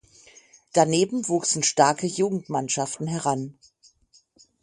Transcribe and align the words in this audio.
Daneben 0.73 1.27
wuchsen 1.27 1.61
starke 1.61 2.07
Jugendmannschaften 2.07 3.05
heran. 3.05 3.59